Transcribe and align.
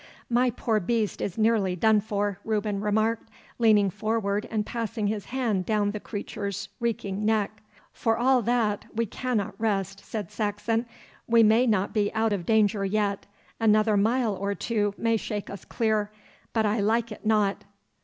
'My 0.31 0.49
poor 0.49 0.79
beast 0.79 1.21
is 1.21 1.37
nearly 1.37 1.75
done 1.75 2.01
for,' 2.01 2.39
Reuben 2.43 2.81
remarked, 2.81 3.29
leaning 3.59 3.91
forward 3.91 4.47
and 4.49 4.65
passing 4.65 5.05
his 5.05 5.25
hand 5.25 5.63
down 5.67 5.91
the 5.91 5.99
creature's 5.99 6.69
reeking 6.79 7.23
neck. 7.23 7.61
'For 7.93 8.17
all 8.17 8.41
that 8.41 8.85
we 8.95 9.05
cannot 9.05 9.53
rest,' 9.59 10.03
said 10.03 10.31
Saxon. 10.31 10.87
'We 11.27 11.43
may 11.43 11.67
not 11.67 11.93
be 11.93 12.11
out 12.15 12.33
of 12.33 12.47
danger 12.47 12.83
yet. 12.83 13.27
Another 13.59 13.95
mile 13.95 14.33
or 14.33 14.55
two 14.55 14.95
may 14.97 15.17
shake 15.17 15.51
us 15.51 15.65
clear. 15.65 16.09
But 16.51 16.65
I 16.65 16.79
like 16.79 17.11
it 17.11 17.23
not. 17.23 17.63